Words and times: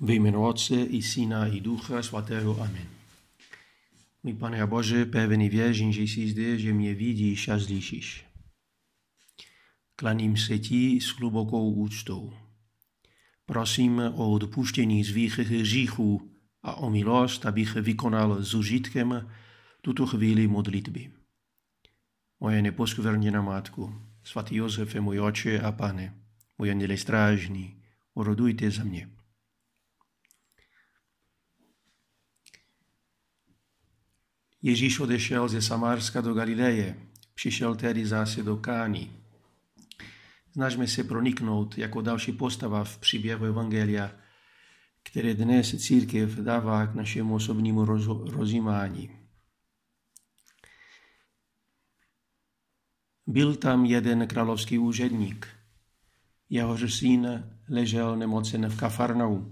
Ve 0.00 0.14
jménu 0.14 0.46
Otce 0.46 0.74
i 0.74 1.02
Syna 1.02 1.46
i 1.46 1.60
Ducha 1.60 2.02
Svatého. 2.02 2.60
Amen. 2.60 2.88
Můj 4.22 4.34
Pane 4.34 4.66
Bože, 4.66 5.04
pevný 5.04 5.48
věřím, 5.48 5.92
že 5.92 6.02
jsi 6.02 6.28
zde, 6.28 6.58
že 6.58 6.72
mě 6.72 6.94
vidíš 6.94 7.48
a 7.48 7.58
slyšíš. 7.58 8.24
Klaním 9.96 10.36
se 10.36 10.58
ti 10.58 11.00
s 11.00 11.06
hlubokou 11.06 11.72
úctou. 11.72 12.32
Prosím 13.46 13.98
o 13.98 14.30
odpuštění 14.30 15.04
svých 15.04 15.38
hříchů 15.38 16.30
a 16.62 16.74
o 16.74 16.90
milost, 16.90 17.46
abych 17.46 17.74
vykonal 17.74 18.42
s 18.42 18.54
užitkem 18.54 19.30
tuto 19.82 20.06
chvíli 20.06 20.46
modlitby. 20.46 21.10
Moje 22.40 22.62
neposkvrněná 22.62 23.42
matku, 23.42 23.94
svatý 24.24 24.56
Josefe, 24.56 25.00
můj 25.00 25.20
oče 25.20 25.60
a 25.60 25.72
pane, 25.72 26.14
můj 26.58 26.70
anděle 26.70 26.96
strážný, 26.96 27.82
urodujte 28.14 28.70
za 28.70 28.84
mě. 28.84 29.15
Ježíš 34.66 35.00
odešel 35.00 35.48
ze 35.48 35.62
Samárska 35.62 36.20
do 36.20 36.34
Galileje, 36.34 36.96
přišel 37.34 37.74
tedy 37.74 38.06
zase 38.06 38.42
do 38.42 38.56
Kány. 38.56 39.10
Snažme 40.52 40.86
se 40.86 41.04
proniknout 41.04 41.78
jako 41.78 42.00
další 42.00 42.32
postava 42.32 42.84
v 42.84 42.98
příběhu 42.98 43.44
Evangelia, 43.44 44.12
které 45.02 45.34
dnes 45.34 45.76
církev 45.82 46.30
dává 46.30 46.86
k 46.86 46.94
našemu 46.94 47.34
osobnímu 47.34 47.84
rozjímání. 48.30 49.10
Byl 53.26 53.56
tam 53.56 53.84
jeden 53.84 54.26
královský 54.26 54.78
úředník. 54.78 55.48
Jehož 56.50 56.94
syn 56.94 57.50
ležel 57.68 58.16
nemocen 58.16 58.68
v 58.68 58.76
Kafarnau. 58.76 59.44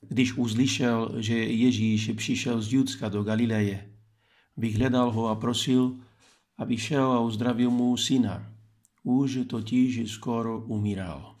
Když 0.00 0.32
uslyšel, 0.32 1.14
že 1.18 1.38
Ježíš 1.38 2.10
přišel 2.16 2.62
z 2.62 2.72
Judska 2.72 3.08
do 3.08 3.22
Galileje, 3.22 3.95
Vyhledal 4.56 5.10
ho 5.10 5.28
a 5.28 5.34
prosil, 5.34 5.96
aby 6.58 6.78
šel 6.78 7.12
a 7.12 7.20
uzdravil 7.20 7.70
mu 7.70 7.96
syna. 7.96 8.52
Už 9.02 9.38
totiž 9.46 10.10
skoro 10.10 10.60
umíral. 10.60 11.36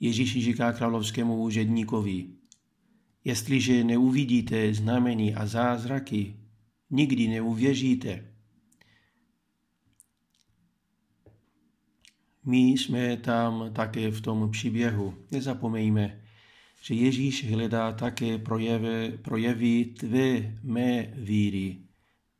Ježíš 0.00 0.44
říká 0.44 0.72
královskému 0.72 1.42
úředníkovi, 1.42 2.28
jestliže 3.24 3.84
neuvidíte 3.84 4.74
znamení 4.74 5.34
a 5.34 5.46
zázraky, 5.46 6.36
nikdy 6.90 7.28
neuvěříte. 7.28 8.24
My 12.44 12.58
jsme 12.58 13.16
tam 13.16 13.70
také 13.72 14.10
v 14.10 14.20
tom 14.20 14.50
příběhu. 14.50 15.14
Nezapomeňme, 15.30 16.19
že 16.80 16.94
Ježíš 16.94 17.50
hledá 17.50 17.92
také 17.92 18.38
projevy, 18.38 19.18
projevy 19.22 19.84
tvé 19.84 20.58
mé 20.62 21.12
víry 21.16 21.78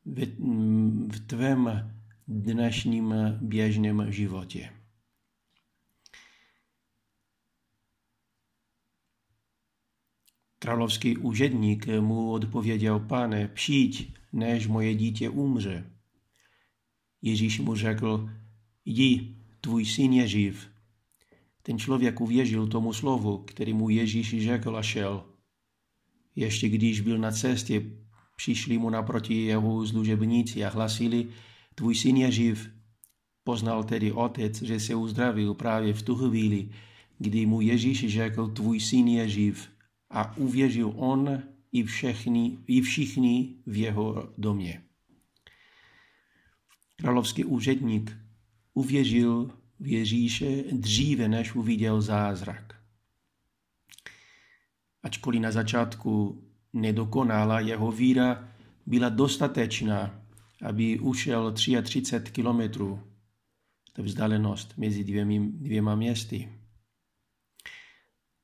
v, 0.05 0.25
v 1.13 1.21
tvém 1.27 1.93
dnešním 2.29 3.15
běžném 3.41 4.13
životě. 4.13 4.71
Královský 10.59 11.17
úředník 11.17 11.87
mu 12.01 12.31
odpověděl, 12.31 13.01
pane, 13.01 13.49
přijď, 13.49 14.15
než 14.33 14.67
moje 14.67 14.95
dítě 14.95 15.29
umře. 15.29 15.91
Ježíš 17.23 17.61
mu 17.61 17.75
řekl, 17.75 18.31
jdi, 18.85 19.37
tvůj 19.61 19.85
syn 19.85 20.13
je 20.13 20.29
živ. 20.29 20.71
Ten 21.63 21.79
člověk 21.79 22.21
uvěřil 22.21 22.67
tomu 22.67 22.93
slovu, 22.93 23.39
který 23.39 23.73
mu 23.73 23.89
Ježíš 23.89 24.45
řekl 24.45 24.77
a 24.77 24.83
šel. 24.83 25.25
Ještě 26.37 26.69
když 26.69 27.01
byl 27.01 27.19
na 27.19 27.31
cestě, 27.31 27.83
přišli 28.37 28.79
mu 28.79 28.91
naproti 28.91 29.35
jeho 29.35 29.87
služebníci 29.87 30.65
a 30.65 30.69
hlasili, 30.69 31.29
tvůj 31.75 31.95
syn 31.95 32.17
je 32.17 32.33
živ. 32.33 32.71
Poznal 33.45 33.85
tedy 33.85 34.13
otec, 34.13 34.63
že 34.63 34.81
se 34.81 34.95
uzdravil 34.95 35.55
právě 35.55 35.95
v 35.95 36.03
tu 36.03 36.15
chvíli, 36.17 36.69
kdy 37.19 37.47
mu 37.47 37.61
Ježíš 37.61 38.09
řekl, 38.09 38.49
tvůj 38.49 38.81
syn 38.81 39.09
je 39.09 39.29
živ. 39.29 39.69
A 40.11 40.37
uvěřil 40.37 40.93
on 40.97 41.43
i, 41.73 41.83
všechny, 41.83 42.59
i 42.67 42.81
všichni 42.81 43.55
v 43.67 43.77
jeho 43.77 44.33
domě. 44.39 44.83
Královský 46.97 47.45
úředník 47.45 48.17
uvěřil 48.75 49.51
v 49.81 49.87
Ježíše 49.87 50.65
dříve, 50.73 51.29
než 51.29 51.55
uviděl 51.55 52.01
zázrak. 52.01 52.75
Ačkoliv 55.03 55.41
na 55.41 55.51
začátku 55.51 56.45
nedokonala, 56.73 57.61
jeho 57.61 57.93
víra 57.93 58.49
byla 58.87 59.09
dostatečná, 59.09 60.25
aby 60.63 60.99
ušel 60.99 61.53
33 61.53 62.33
kilometrů, 62.33 63.01
to 63.93 64.03
vzdálenost 64.03 64.79
mezi 64.79 65.05
dvěmi, 65.05 65.41
dvěma 65.53 65.95
městy. 65.95 66.49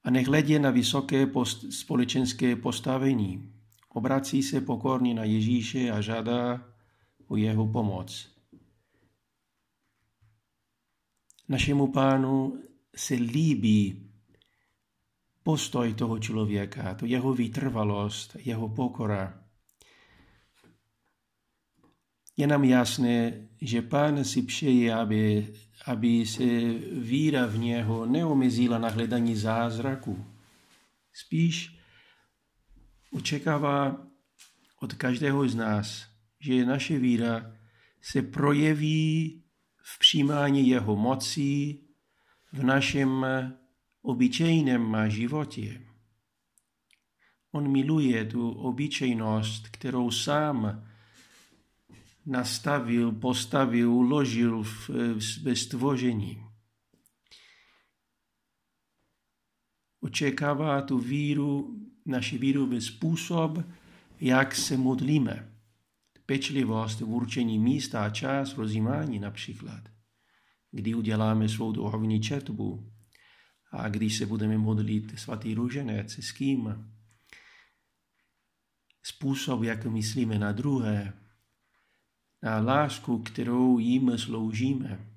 A 0.04 0.10
nehledě 0.10 0.58
na 0.58 0.70
vysoké 0.70 1.26
post, 1.26 1.72
společenské 1.72 2.56
postavení, 2.56 3.52
obrací 3.88 4.42
se 4.42 4.60
pokorně 4.60 5.14
na 5.14 5.24
Ježíše 5.24 5.90
a 5.90 6.00
žádá 6.00 6.68
o 7.28 7.36
jeho 7.36 7.66
pomoc. 7.66 8.35
Našemu 11.48 11.92
pánu 11.92 12.62
se 12.96 13.14
líbí 13.14 14.10
postoj 15.42 15.94
toho 15.94 16.18
člověka, 16.18 16.94
to 16.94 17.06
jeho 17.06 17.34
vytrvalost, 17.34 18.36
jeho 18.38 18.68
pokora. 18.68 19.44
Je 22.36 22.46
nám 22.46 22.64
jasné, 22.64 23.48
že 23.62 23.82
pán 23.82 24.24
si 24.24 24.42
přeje, 24.42 24.94
aby, 24.94 25.54
aby 25.86 26.26
se 26.26 26.44
víra 26.92 27.46
v 27.46 27.58
něho 27.58 28.06
neomezila 28.06 28.78
na 28.78 28.88
hledání 28.88 29.36
zázraku. 29.36 30.26
Spíš 31.12 31.78
očekává 33.10 34.06
od 34.80 34.94
každého 34.94 35.48
z 35.48 35.54
nás, 35.54 36.06
že 36.40 36.66
naše 36.66 36.98
víra 36.98 37.56
se 38.02 38.22
projeví 38.22 39.42
v 39.88 39.98
přijímání 39.98 40.68
jeho 40.68 40.96
mocí 40.96 41.80
v 42.52 42.64
našem 42.64 43.26
obyčejném 44.02 44.96
životě. 45.08 45.82
On 47.52 47.72
miluje 47.72 48.24
tu 48.24 48.50
obyčejnost, 48.50 49.68
kterou 49.68 50.10
sám 50.10 50.88
nastavil, 52.26 53.12
postavil, 53.12 53.92
uložil 53.92 54.62
v, 54.62 54.90
ve 55.42 55.56
stvoření. 55.56 56.44
Očekává 60.00 60.82
tu 60.82 60.98
víru, 60.98 61.80
naši 62.06 62.38
víru 62.38 62.66
ve 62.66 62.80
způsob, 62.80 63.58
jak 64.20 64.54
se 64.54 64.76
modlíme 64.76 65.55
pečlivost 66.26 67.00
v 67.00 67.08
určení 67.08 67.58
místa 67.58 68.04
a 68.04 68.10
čas 68.10 68.56
rozjímání 68.56 69.18
například, 69.18 69.82
kdy 70.70 70.94
uděláme 70.94 71.48
svou 71.48 71.72
duchovní 71.72 72.20
četbu 72.20 72.92
a 73.72 73.88
když 73.88 74.16
se 74.16 74.26
budeme 74.26 74.58
modlit 74.58 75.18
svatý 75.18 75.54
růženec, 75.54 76.18
s 76.18 76.32
kým, 76.32 76.90
způsob, 79.02 79.62
jak 79.62 79.86
myslíme 79.86 80.38
na 80.38 80.52
druhé, 80.52 81.12
na 82.42 82.60
lásku, 82.60 83.18
kterou 83.18 83.78
jim 83.78 84.18
sloužíme, 84.18 85.10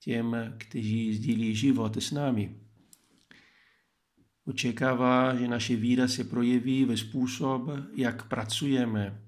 těm, 0.00 0.36
kteří 0.58 1.14
sdílí 1.14 1.54
život 1.54 1.96
s 1.96 2.10
námi. 2.10 2.60
Očekává, 4.44 5.36
že 5.36 5.48
naše 5.48 5.76
víra 5.76 6.08
se 6.08 6.24
projeví 6.24 6.84
ve 6.84 6.96
způsob, 6.96 7.62
jak 7.96 8.28
pracujeme, 8.28 9.25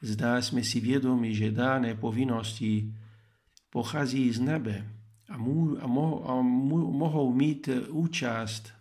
Zda 0.00 0.42
jsme 0.42 0.64
si 0.64 0.80
vědomi, 0.80 1.34
že 1.34 1.50
dané 1.50 1.94
povinnosti 1.94 2.94
pochází 3.70 4.32
z 4.32 4.40
nebe 4.40 4.86
a, 5.28 5.36
mu, 5.38 5.82
a, 5.82 5.86
mo, 5.86 6.30
a 6.30 6.42
mu, 6.42 6.92
mohou 6.92 7.34
mít 7.34 7.68
účast 7.88 8.72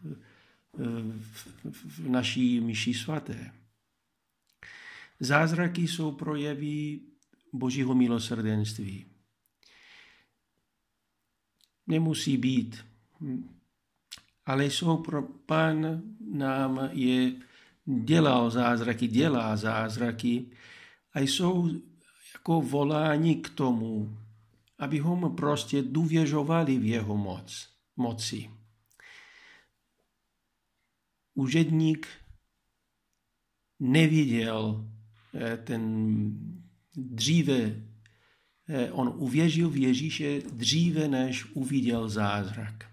v, 0.73 1.47
v 1.73 2.09
naší 2.09 2.59
myši 2.59 2.93
svaté. 2.93 3.51
Zázraky 5.19 5.87
jsou 5.87 6.11
projevy 6.11 6.99
Božího 7.53 7.95
milosrdenství. 7.95 9.05
Nemusí 11.87 12.37
být, 12.37 12.85
ale 14.45 14.65
jsou 14.65 14.97
pro 14.97 15.21
Pán 15.21 16.01
nám 16.31 16.89
je 16.91 17.31
dělal 17.85 18.49
zázraky, 18.51 19.07
dělá 19.07 19.55
zázraky, 19.55 20.45
a 21.17 21.19
jsou 21.19 21.69
jako 22.33 22.61
volání 22.61 23.41
k 23.41 23.49
tomu, 23.49 24.17
abychom 24.77 25.35
prostě 25.35 25.81
důvěřovali 25.81 26.77
v 26.77 26.85
jeho 26.85 27.17
moc, 27.17 27.69
moci. 27.95 28.49
užedník 31.33 32.07
neviděl 33.79 34.89
eh, 35.33 35.57
ten 35.57 35.81
dříve, 36.95 37.83
eh, 38.67 38.91
on 38.91 39.13
uvěřil 39.15 39.69
v 39.69 39.77
Ježíše 39.77 40.41
dříve, 40.41 41.07
než 41.07 41.45
uviděl 41.45 42.09
zázrak. 42.09 42.91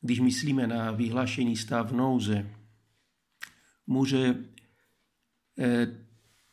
Když 0.00 0.20
myslíme 0.20 0.66
na 0.66 0.90
vyhlášení 0.90 1.56
stav 1.56 1.92
nouze, 1.92 2.54
může 3.86 4.57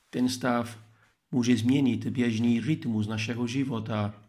ten 0.09 0.29
stav 0.29 0.79
může 1.31 1.57
změnit 1.57 2.07
běžný 2.07 2.59
rytmus 2.59 3.07
našeho 3.07 3.47
života 3.47 4.21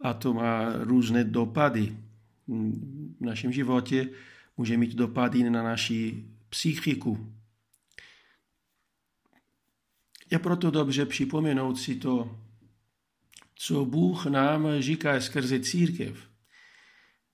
a 0.00 0.14
to 0.14 0.34
má 0.34 0.72
různé 0.76 1.24
dopady. 1.24 1.96
V 3.20 3.20
našem 3.20 3.52
životě 3.52 4.08
může 4.56 4.76
mít 4.76 4.94
dopady 4.94 5.50
na 5.50 5.62
naši 5.62 6.24
psychiku. 6.48 7.32
Je 10.30 10.38
proto 10.38 10.70
dobře 10.70 11.06
připomenout 11.06 11.78
si 11.78 11.94
to, 11.94 12.38
co 13.54 13.84
Bůh 13.84 14.26
nám 14.26 14.68
říká 14.80 15.20
skrze 15.20 15.60
církev, 15.60 16.28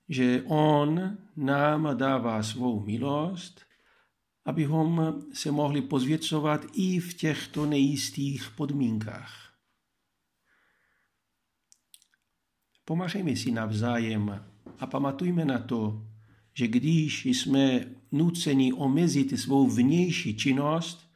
že 0.09 0.43
On 0.45 1.17
nám 1.35 1.97
dává 1.97 2.43
svou 2.43 2.85
milost, 2.85 3.61
abychom 4.45 5.23
se 5.33 5.51
mohli 5.51 5.81
pozvěcovat 5.81 6.65
i 6.73 6.99
v 6.99 7.13
těchto 7.13 7.65
nejistých 7.65 8.49
podmínkách. 8.49 9.53
Pomáhejme 12.85 13.35
si 13.35 13.51
navzájem 13.51 14.45
a 14.79 14.87
pamatujme 14.87 15.45
na 15.45 15.59
to, 15.59 16.07
že 16.53 16.67
když 16.67 17.25
jsme 17.25 17.85
nuceni 18.11 18.73
omezit 18.73 19.39
svou 19.39 19.69
vnější 19.69 20.37
činnost, 20.37 21.09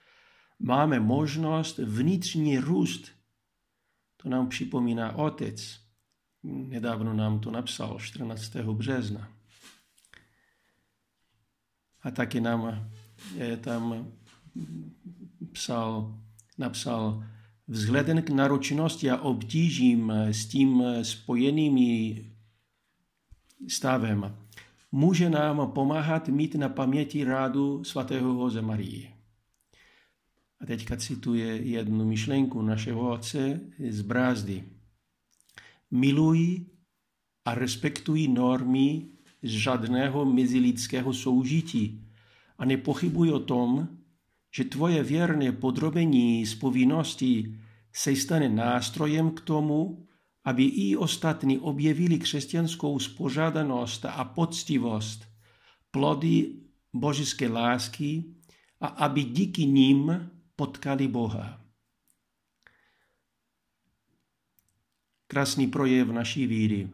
máme 0.59 1.00
možnost 1.00 1.77
vnitřní 1.77 2.57
růst. 2.57 3.12
To 4.18 4.29
nám 4.29 4.50
připomíná 4.50 5.15
otec. 5.15 5.79
Nedávno 6.44 7.13
nám 7.13 7.39
to 7.39 7.51
napsal 7.51 8.00
14. 8.00 8.56
března. 8.56 9.31
A 12.01 12.12
taky 12.12 12.41
nám 12.41 12.91
tam 13.62 14.12
psal, 15.52 16.16
napsal, 16.58 17.24
vzhledem 17.68 18.22
k 18.22 18.30
náročnosti 18.30 19.12
a 19.12 19.22
obtížím 19.22 20.12
s 20.12 20.46
tím 20.46 20.84
spojenými 21.02 22.25
stavem, 23.68 24.36
může 24.92 25.30
nám 25.30 25.72
pomáhat 25.72 26.28
mít 26.28 26.56
na 26.56 26.69
paměti 26.69 27.24
rádu 27.24 27.84
svatého 27.84 28.34
Hoze 28.34 28.62
Marie. 28.62 29.08
A 30.62 30.66
teďka 30.66 30.98
cituje 30.98 31.46
jednu 31.46 32.06
myšlenku 32.06 32.62
našeho 32.62 33.12
otce 33.12 33.60
z 33.90 34.02
brázdy. 34.02 34.63
Miluj 35.92 36.66
a 37.46 37.56
respektuj 37.56 38.28
normy 38.28 39.06
z 39.44 39.50
žádného 39.50 40.25
mezilidského 40.25 41.13
soužití 41.13 42.06
a 42.57 42.65
nepochybuj 42.65 43.31
o 43.31 43.39
tom, 43.39 43.88
že 44.56 44.63
tvoje 44.63 45.04
věrné 45.04 45.51
podrobení 45.51 46.45
z 46.45 46.56
povinností 46.56 47.57
se 47.94 48.15
stane 48.15 48.50
nástrojem 48.50 49.31
k 49.31 49.42
tomu, 49.42 50.07
aby 50.45 50.63
i 50.63 50.95
ostatní 50.98 51.59
objevili 51.59 52.19
křesťanskou 52.19 53.00
spořádanost 53.00 54.06
a 54.06 54.24
poctivost, 54.24 55.27
plody 55.92 56.56
božské 56.94 57.50
lásky 57.50 58.24
a 58.81 58.88
aby 58.88 59.24
díky 59.24 59.65
nim 59.65 60.30
potkali 60.56 61.07
Boha. 61.07 61.62
Krásný 65.27 65.68
projev 65.68 66.07
naší 66.07 66.48
víry. 66.48 66.89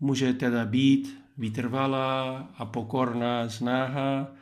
Může 0.00 0.32
teda 0.32 0.64
být 0.64 1.20
vytrvalá 1.36 2.38
a 2.38 2.64
pokorná 2.64 3.48
snaha 3.48 4.39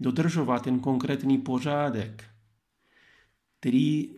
dodržovat 0.00 0.64
ten 0.64 0.80
konkrétní 0.80 1.38
pořádek, 1.38 2.24
který 3.60 4.10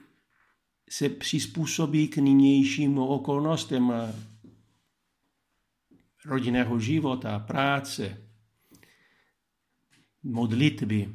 se 0.91 1.09
přizpůsobí 1.09 2.09
k 2.09 2.17
nynějším 2.17 2.99
okolnostem 2.99 3.93
rodinného 6.25 6.81
života, 6.81 7.39
práce, 7.39 8.23
modlitby, 10.23 11.15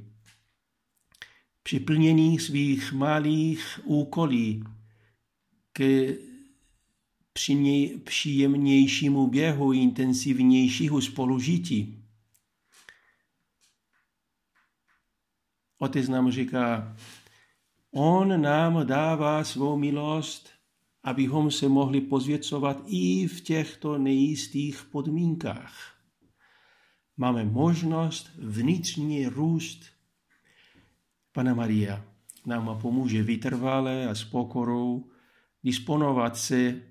při 1.64 1.80
plnění 1.80 2.40
svých 2.40 2.94
malých 2.94 3.80
úkolí 3.84 4.64
k 5.74 6.08
příjemnějšímu 8.04 9.28
běhu 9.28 9.74
intenzivnějšího 9.74 11.02
spolužití. 11.02 12.03
Otec 15.78 16.10
nám 16.10 16.32
říká, 16.32 16.96
on 17.92 18.42
nám 18.42 18.88
dává 18.88 19.44
svou 19.44 19.78
milost, 19.78 20.50
abychom 21.04 21.52
se 21.52 21.70
mohli 21.70 22.02
pozvěcovat 22.02 22.84
i 22.86 23.28
v 23.28 23.42
těchto 23.42 23.98
nejistých 23.98 24.84
podmínkách. 24.92 25.94
Máme 27.18 27.44
možnost 27.44 28.30
vnitřní 28.38 29.28
růst. 29.28 29.86
Pana 31.32 31.54
Maria 31.54 32.06
nám 32.46 32.80
pomůže 32.82 33.24
vytrvale 33.24 34.08
a 34.10 34.16
s 34.16 34.24
pokorou 34.24 35.12
disponovat 35.64 36.38
se 36.38 36.82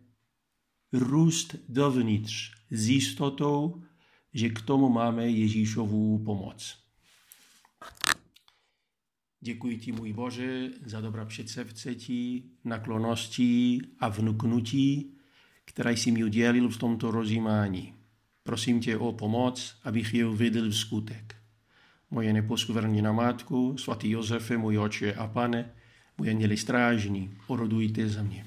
růst 0.93 1.57
dovnitř 1.69 2.53
s 2.71 2.89
jistotou, 2.89 3.83
že 4.35 4.49
k 4.49 4.61
tomu 4.61 4.89
máme 4.89 5.29
Ježíšovu 5.29 6.19
pomoc. 6.25 6.82
Děkuji 9.45 9.79
ti, 9.79 9.93
můj 9.93 10.13
Bože, 10.13 10.71
za 10.87 11.01
dobrá 11.01 11.25
předsevcetí, 11.25 12.51
nakloností 12.65 13.83
a 13.99 14.09
vnuknutí, 14.09 15.15
které 15.65 15.93
jsi 15.93 16.11
mi 16.11 16.25
udělil 16.25 16.69
v 16.69 16.77
tomto 16.77 17.11
rozjímání. 17.11 17.95
Prosím 18.43 18.81
tě 18.81 18.97
o 18.97 19.13
pomoc, 19.13 19.77
abych 19.85 20.15
je 20.15 20.27
uvedl 20.27 20.69
v 20.69 20.77
skutek. 20.77 21.37
Moje 22.11 22.33
neposkvrněná 22.33 23.13
matku, 23.13 23.79
svatý 23.79 24.11
Josefe, 24.11 24.59
můj 24.59 24.79
oče 24.79 25.15
a 25.15 25.27
pane, 25.27 25.73
moje 26.19 26.35
měli 26.35 26.57
strážní, 26.57 27.37
orodujte 27.47 28.09
za 28.09 28.23
mě. 28.23 28.47